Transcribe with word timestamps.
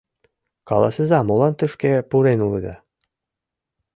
—Каласыза, 0.69 1.19
молан 1.27 1.53
тышке 1.59 1.91
пурен 2.09 2.39
улыда? 2.45 2.75